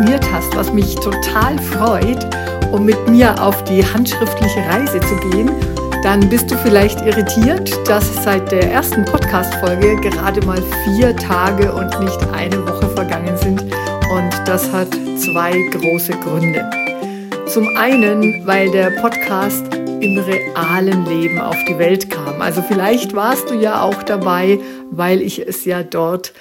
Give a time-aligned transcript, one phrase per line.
[0.00, 2.26] Abonniert hast, was mich total freut,
[2.72, 5.50] um mit mir auf die handschriftliche Reise zu gehen,
[6.02, 12.00] dann bist du vielleicht irritiert, dass seit der ersten Podcast-Folge gerade mal vier Tage und
[12.00, 13.60] nicht eine Woche vergangen sind.
[13.62, 16.68] Und das hat zwei große Gründe.
[17.46, 22.40] Zum einen, weil der Podcast im realen Leben auf die Welt kam.
[22.40, 24.58] Also vielleicht warst du ja auch dabei,
[24.90, 26.32] weil ich es ja dort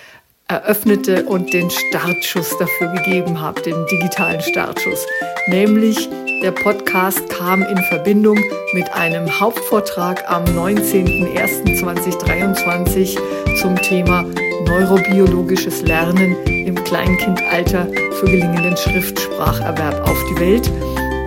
[0.50, 5.06] eröffnete und den Startschuss dafür gegeben habe, den digitalen Startschuss.
[5.48, 6.10] Nämlich
[6.42, 8.40] der Podcast kam in Verbindung
[8.74, 13.16] mit einem Hauptvortrag am 19.01.2023
[13.62, 14.26] zum Thema
[14.66, 17.88] neurobiologisches Lernen im Kleinkindalter
[18.20, 20.68] für gelingenden Schriftspracherwerb auf die Welt.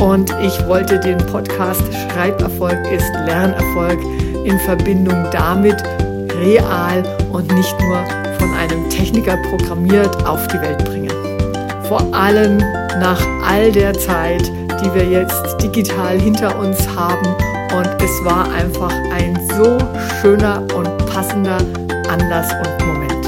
[0.01, 4.01] Und ich wollte den Podcast Schreiberfolg ist Lernerfolg
[4.45, 5.81] in Verbindung damit
[6.35, 8.05] real und nicht nur
[8.43, 11.13] von einem Techniker programmiert auf die Welt bringen.
[11.87, 12.59] Vor allem
[12.99, 14.43] nach all der Zeit,
[14.83, 17.27] die wir jetzt digital hinter uns haben.
[17.77, 19.79] Und es war einfach ein so
[20.21, 21.59] schöner und passender
[22.09, 23.27] Anlass und Moment.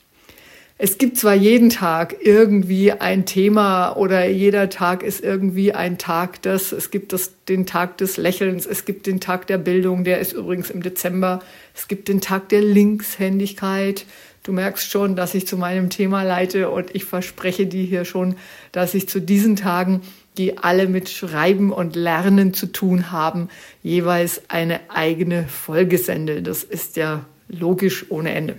[0.84, 6.42] Es gibt zwar jeden Tag irgendwie ein Thema oder jeder Tag ist irgendwie ein Tag
[6.42, 10.18] des, es gibt das, den Tag des Lächelns, es gibt den Tag der Bildung, der
[10.18, 11.38] ist übrigens im Dezember,
[11.72, 14.06] es gibt den Tag der Linkshändigkeit.
[14.42, 18.34] Du merkst schon, dass ich zu meinem Thema leite und ich verspreche dir hier schon,
[18.72, 20.00] dass ich zu diesen Tagen,
[20.36, 23.50] die alle mit Schreiben und Lernen zu tun haben,
[23.84, 26.42] jeweils eine eigene Folge sende.
[26.42, 28.56] Das ist ja logisch ohne Ende.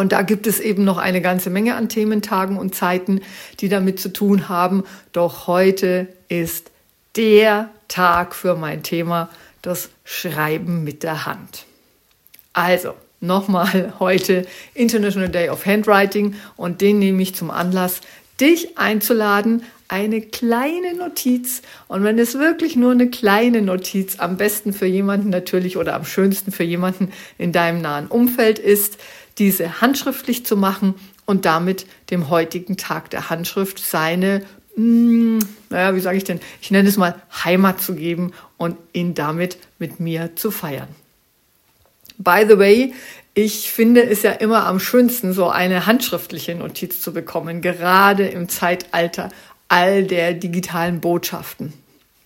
[0.00, 3.20] Und da gibt es eben noch eine ganze Menge an Thementagen und Zeiten,
[3.60, 4.84] die damit zu tun haben.
[5.12, 6.70] Doch heute ist
[7.16, 9.28] der Tag für mein Thema,
[9.60, 11.66] das Schreiben mit der Hand.
[12.54, 18.00] Also, nochmal heute International Day of Handwriting und den nehme ich zum Anlass,
[18.40, 21.62] dich einzuladen, eine kleine Notiz.
[21.88, 26.04] Und wenn es wirklich nur eine kleine Notiz, am besten für jemanden natürlich oder am
[26.06, 28.98] schönsten für jemanden in deinem nahen Umfeld ist,
[29.40, 30.94] diese handschriftlich zu machen
[31.24, 34.42] und damit dem heutigen Tag der Handschrift seine,
[34.76, 35.38] mh, hm,
[35.70, 39.56] naja, wie sage ich denn, ich nenne es mal Heimat zu geben und ihn damit
[39.78, 40.88] mit mir zu feiern.
[42.18, 42.92] By the way,
[43.32, 48.48] ich finde es ja immer am schönsten, so eine handschriftliche Notiz zu bekommen, gerade im
[48.48, 49.30] Zeitalter
[49.68, 51.72] all der digitalen Botschaften.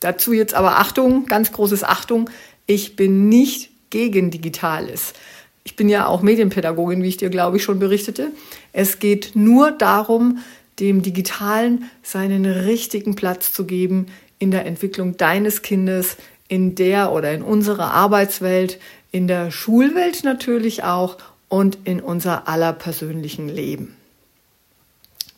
[0.00, 2.28] Dazu jetzt aber Achtung, ganz großes Achtung,
[2.66, 5.12] ich bin nicht gegen Digitales.
[5.64, 8.30] Ich bin ja auch Medienpädagogin, wie ich dir, glaube ich, schon berichtete.
[8.72, 10.38] Es geht nur darum,
[10.78, 14.06] dem Digitalen seinen richtigen Platz zu geben
[14.38, 16.16] in der Entwicklung deines Kindes,
[16.48, 18.78] in der oder in unserer Arbeitswelt,
[19.10, 21.16] in der Schulwelt natürlich auch
[21.48, 23.96] und in unser aller persönlichen Leben.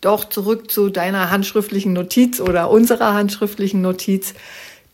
[0.00, 4.34] Doch zurück zu deiner handschriftlichen Notiz oder unserer handschriftlichen Notiz.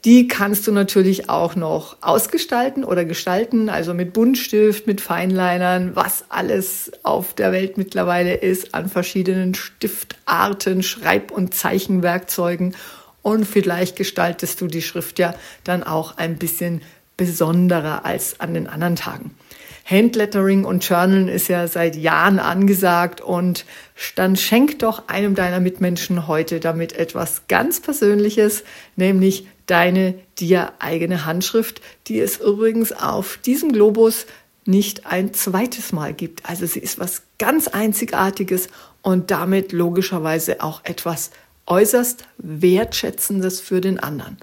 [0.05, 6.25] Die kannst du natürlich auch noch ausgestalten oder gestalten, also mit Buntstift, mit Feinlinern, was
[6.29, 12.75] alles auf der Welt mittlerweile ist an verschiedenen Stiftarten, Schreib- und Zeichenwerkzeugen.
[13.23, 16.83] Und vielleicht gestaltest du die Schrift ja dann auch ein bisschen
[17.17, 19.37] besonderer als an den anderen Tagen.
[19.85, 23.65] Handlettering und Journalen ist ja seit Jahren angesagt und
[24.17, 28.65] dann schenk doch einem deiner Mitmenschen heute damit etwas ganz Persönliches,
[28.97, 34.27] nämlich deine dir eigene Handschrift, die es übrigens auf diesem Globus
[34.65, 36.49] nicht ein zweites Mal gibt.
[36.49, 38.69] Also sie ist was ganz Einzigartiges
[39.03, 41.31] und damit logischerweise auch etwas
[41.67, 44.37] äußerst Wertschätzendes für den anderen.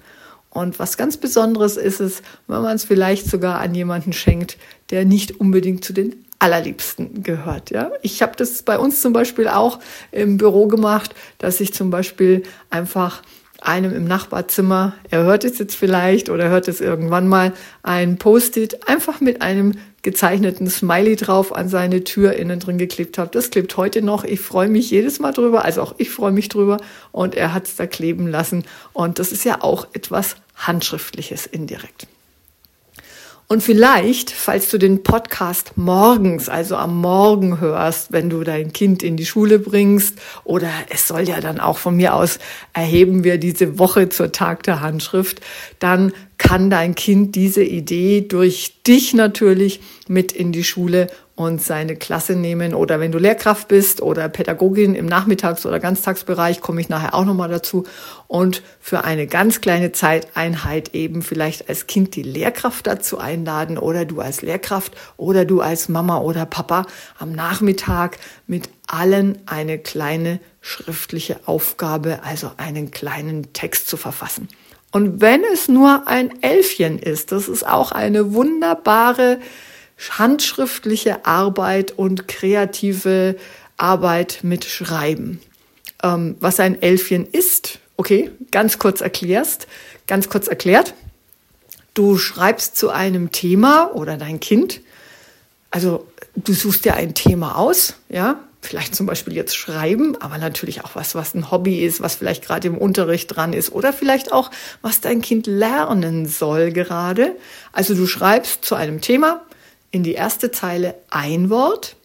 [0.50, 4.58] Und was ganz Besonderes ist es, wenn man es vielleicht sogar an jemanden schenkt,
[4.90, 7.70] der nicht unbedingt zu den allerliebsten gehört.
[7.70, 9.80] Ja, ich habe das bei uns zum Beispiel auch
[10.12, 13.22] im Büro gemacht, dass ich zum Beispiel einfach
[13.62, 17.54] einem im Nachbarzimmer, er hört es jetzt vielleicht oder hört es irgendwann mal,
[17.84, 23.32] ein Post-it einfach mit einem gezeichneten Smiley drauf an seine Tür innen drin geklebt habe.
[23.32, 24.24] Das klebt heute noch.
[24.24, 26.78] Ich freue mich jedes Mal drüber, also auch ich freue mich drüber
[27.12, 28.64] und er hat es da kleben lassen
[28.94, 32.08] und das ist ja auch etwas Handschriftliches indirekt.
[33.52, 39.02] Und vielleicht, falls du den Podcast morgens, also am Morgen hörst, wenn du dein Kind
[39.02, 42.38] in die Schule bringst, oder es soll ja dann auch von mir aus,
[42.74, 45.42] erheben wir diese Woche zur Tag der Handschrift,
[45.80, 51.96] dann kann dein Kind diese Idee durch dich natürlich mit in die Schule und seine
[51.96, 52.74] Klasse nehmen.
[52.74, 57.26] Oder wenn du Lehrkraft bist oder Pädagogin im Nachmittags- oder Ganztagsbereich, komme ich nachher auch
[57.26, 57.84] nochmal dazu.
[58.28, 64.06] Und für eine ganz kleine Zeiteinheit eben vielleicht als Kind die Lehrkraft dazu einladen oder
[64.06, 66.88] du als Lehrkraft oder du als Mama oder Papa
[67.20, 74.48] am Nachmittag mit allen eine kleine schriftliche Aufgabe, also einen kleinen Text zu verfassen.
[74.92, 79.40] Und wenn es nur ein Elfchen ist, das ist auch eine wunderbare
[80.18, 83.36] handschriftliche Arbeit und kreative
[83.78, 85.42] Arbeit mit Schreiben.
[86.02, 89.68] Ähm, was ein Elfchen ist, okay, ganz kurz erklärst,
[90.08, 90.94] ganz kurz erklärt.
[91.94, 94.82] Du schreibst zu einem Thema oder dein Kind,
[95.70, 100.84] also du suchst dir ein Thema aus, ja, vielleicht zum Beispiel jetzt schreiben, aber natürlich
[100.84, 104.32] auch was, was ein Hobby ist, was vielleicht gerade im Unterricht dran ist oder vielleicht
[104.32, 104.52] auch,
[104.82, 107.36] was dein Kind lernen soll gerade.
[107.72, 109.42] Also du schreibst zu einem Thema,
[109.92, 111.96] in die erste Zeile ein Wort,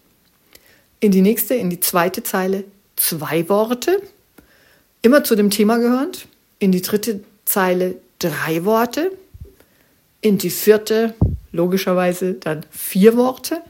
[1.01, 2.65] in die nächste, in die zweite Zeile
[2.97, 4.00] zwei Worte,
[5.03, 6.27] immer zu dem Thema gehörend,
[6.61, 9.11] in die dritte Zeile drei Worte,
[10.21, 11.15] in die vierte
[11.53, 13.61] logischerweise dann vier Worte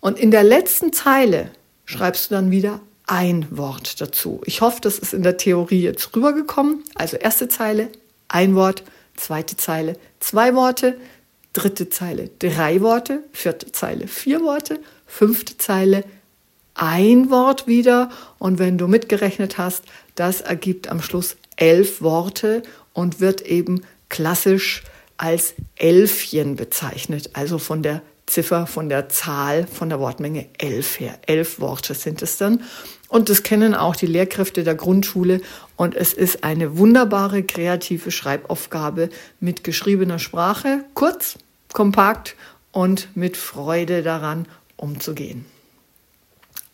[0.00, 1.50] und in der letzten Zeile
[1.88, 4.42] schreibst du dann wieder ein Wort dazu.
[4.44, 6.84] Ich hoffe, das ist in der Theorie jetzt rübergekommen.
[6.94, 7.88] Also erste Zeile,
[8.28, 8.84] ein Wort,
[9.16, 10.98] zweite Zeile, zwei Worte,
[11.54, 16.04] dritte Zeile drei Worte, vierte Zeile vier Worte, fünfte Zeile
[16.74, 18.10] ein Wort wieder.
[18.38, 23.80] Und wenn du mitgerechnet hast, das ergibt am Schluss elf Worte und wird eben
[24.10, 24.82] klassisch
[25.16, 31.18] als Elfchen bezeichnet, also von der Ziffer, von der Zahl, von der Wortmenge elf her.
[31.26, 32.62] Elf Worte sind es dann.
[33.08, 35.40] Und das kennen auch die Lehrkräfte der Grundschule.
[35.76, 39.08] Und es ist eine wunderbare kreative Schreibaufgabe
[39.40, 41.38] mit geschriebener Sprache, kurz,
[41.72, 42.36] kompakt
[42.70, 45.44] und mit Freude daran umzugehen.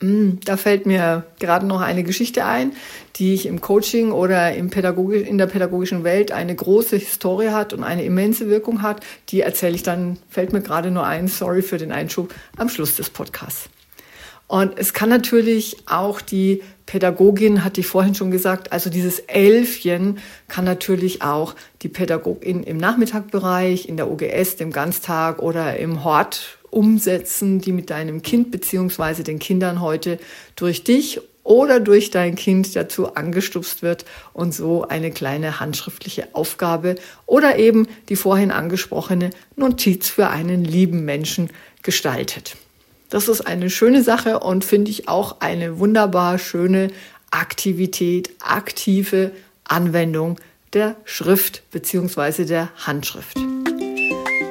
[0.04, 2.72] Mm, da fällt mir gerade noch eine Geschichte ein,
[3.16, 7.72] die ich im Coaching oder im Pädagogi in der pädagogischen Welt eine große Historie hat
[7.72, 9.00] und eine immense Wirkung hat.
[9.30, 12.96] Die erzähle ich dann, fällt mir gerade nur ein, sorry für den Einschub, am Schluss
[12.96, 13.70] des Podcasts.
[14.46, 20.18] Und es kann natürlich auch die Pädagogin, hatte ich vorhin schon gesagt, also dieses Elfchen
[20.48, 26.58] kann natürlich auch die Pädagogin im Nachmittagbereich, in der OGS, dem Ganztag oder im Hort
[26.74, 30.18] umsetzen, die mit deinem Kind beziehungsweise den Kindern heute
[30.56, 36.96] durch dich oder durch dein Kind dazu angestupst wird und so eine kleine handschriftliche Aufgabe
[37.26, 41.50] oder eben die vorhin angesprochene Notiz für einen lieben Menschen
[41.82, 42.56] gestaltet.
[43.10, 46.88] Das ist eine schöne Sache und finde ich auch eine wunderbar schöne
[47.30, 49.30] Aktivität, aktive
[49.64, 50.40] Anwendung
[50.72, 52.44] der Schrift bzw.
[52.44, 53.36] der Handschrift.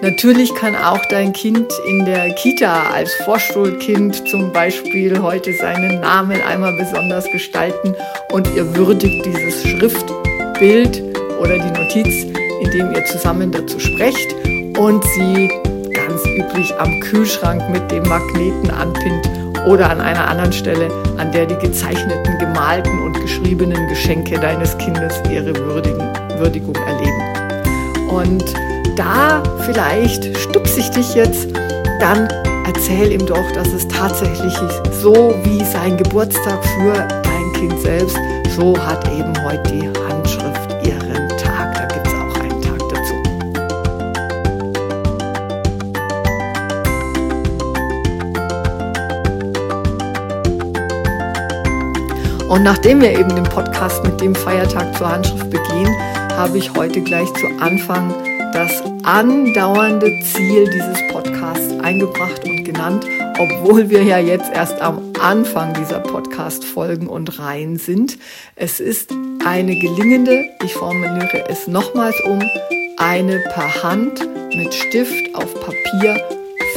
[0.03, 6.41] Natürlich kann auch dein Kind in der Kita als Vorschulkind zum Beispiel heute seinen Namen
[6.41, 7.95] einmal besonders gestalten
[8.33, 11.01] und ihr würdigt dieses Schriftbild
[11.39, 12.33] oder die Notiz
[12.73, 14.35] indem ihr zusammen dazu sprecht
[14.77, 15.49] und sie
[15.93, 19.29] ganz üblich am Kühlschrank mit dem Magneten anpinnt
[19.67, 25.21] oder an einer anderen Stelle, an der die gezeichneten, gemalten und geschriebenen Geschenke deines Kindes
[25.31, 28.09] ihre Würdigung erleben.
[28.09, 28.43] Und
[28.95, 31.47] da vielleicht stupse ich dich jetzt,
[31.99, 32.27] dann
[32.65, 38.17] erzähl ihm doch, dass es tatsächlich ist, so wie sein Geburtstag für dein Kind selbst,
[38.55, 41.75] so hat eben heute die Handschrift ihren Tag.
[41.75, 43.13] Da gibt es auch einen Tag dazu.
[52.49, 55.89] Und nachdem wir eben den Podcast mit dem Feiertag zur Handschrift begehen,
[56.37, 58.13] habe ich heute gleich zu Anfang
[58.53, 63.05] das andauernde Ziel dieses Podcasts eingebracht und genannt,
[63.39, 68.19] obwohl wir ja jetzt erst am Anfang dieser Podcast-Folgen und Reihen sind.
[68.55, 69.11] Es ist
[69.43, 72.39] eine gelingende, ich formuliere es nochmals um,
[72.97, 74.19] eine per Hand
[74.55, 76.21] mit Stift auf Papier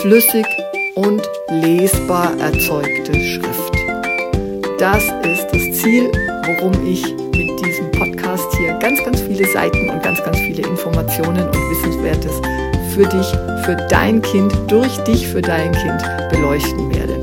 [0.01, 0.47] flüssig
[0.95, 3.77] und lesbar erzeugte Schrift.
[4.79, 6.11] Das ist das Ziel,
[6.47, 7.05] worum ich
[7.35, 7.46] mit
[8.37, 12.33] Podcast hier ganz, ganz viele Seiten und ganz, ganz viele Informationen und Wissenswertes
[12.93, 13.27] für dich,
[13.65, 17.15] für dein Kind, durch dich für dein Kind beleuchten werde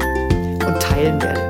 [0.66, 1.42] und teilen werde.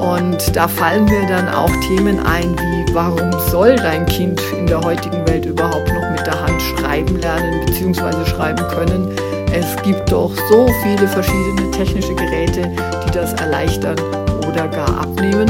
[0.00, 4.80] Und da fallen mir dann auch Themen ein wie, warum soll dein Kind in der
[4.80, 8.26] heutigen Welt überhaupt noch mit der Hand schreiben lernen bzw.
[8.26, 9.14] schreiben können?
[9.52, 12.68] Es gibt doch so viele verschiedene technische Geräte,
[13.06, 13.96] die das erleichtern
[14.48, 15.48] oder gar abnehmen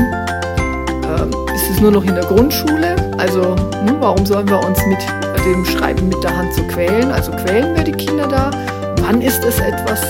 [1.70, 2.89] es nur noch in der Grundschule.
[3.20, 4.98] Also hm, warum sollen wir uns mit
[5.44, 7.10] dem Schreiben mit der Hand so quälen?
[7.10, 8.50] Also quälen wir die Kinder da?
[9.02, 10.00] Wann ist es etwas,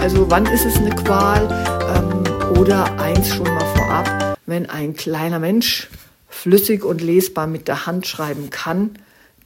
[0.00, 1.46] also wann ist es eine Qual?
[1.94, 5.88] Ähm, oder eins schon mal vorab, wenn ein kleiner Mensch
[6.28, 8.90] flüssig und lesbar mit der Hand schreiben kann,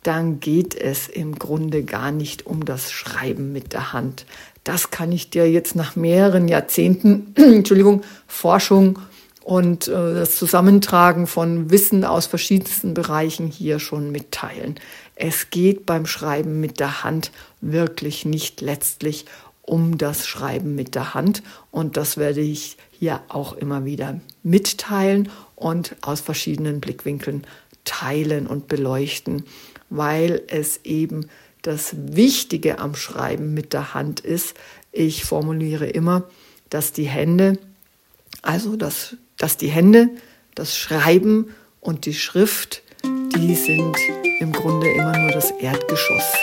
[0.02, 4.25] dann geht es im Grunde gar nicht um das Schreiben mit der Hand.
[4.64, 8.99] Das kann ich dir jetzt nach mehreren Jahrzehnten, Entschuldigung, Forschung
[9.44, 14.76] und äh, das Zusammentragen von Wissen aus verschiedensten Bereichen hier schon mitteilen.
[15.14, 19.26] Es geht beim Schreiben mit der Hand wirklich nicht letztlich
[19.62, 25.28] um das Schreiben mit der Hand und das werde ich hier auch immer wieder mitteilen
[25.56, 27.46] und aus verschiedenen Blickwinkeln
[27.84, 29.44] teilen und beleuchten,
[29.90, 31.26] weil es eben
[31.62, 34.54] das Wichtige am Schreiben mit der Hand ist.
[34.90, 36.25] Ich formuliere immer,
[36.70, 37.58] dass die Hände,
[38.42, 40.08] also das dass die Hände,
[40.54, 43.96] das Schreiben und die Schrift, die sind
[44.38, 46.34] im Grunde immer nur das Erdgeschoss.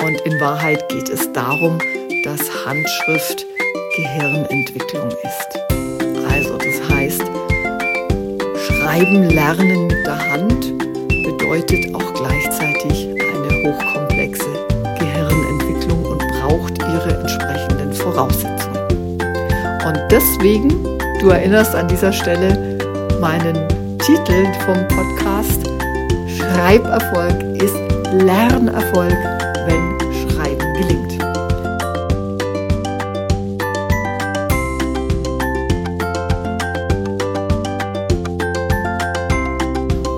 [0.00, 1.78] Und in Wahrheit geht es darum,
[2.24, 3.44] dass Handschrift
[3.96, 5.58] Gehirnentwicklung ist.
[6.32, 7.22] Also das heißt,
[8.66, 10.78] Schreiben lernen mit der Hand
[11.24, 14.66] bedeutet auch gleichzeitig eine hochkomplexe
[14.98, 19.18] Gehirnentwicklung und braucht ihre entsprechenden Voraussetzungen.
[19.84, 22.78] Und deswegen Du erinnerst an dieser Stelle
[23.20, 23.66] meinen
[23.98, 25.68] Titel vom Podcast.
[26.28, 27.74] Schreiberfolg ist
[28.12, 29.16] Lernerfolg,
[29.66, 31.24] wenn Schreiben gelingt.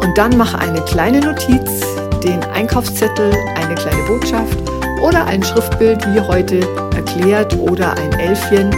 [0.02, 1.80] Und dann mach eine kleine Notiz,
[2.22, 4.58] den Einkaufszettel, eine kleine Botschaft
[5.00, 6.60] oder ein Schriftbild wie heute
[6.94, 8.68] erklärt oder ein Elfchen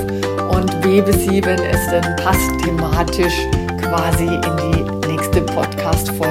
[0.48, 3.36] und webe sie, wenn es denn passt, thematisch
[3.82, 6.31] quasi in die nächste Podcast-Folge.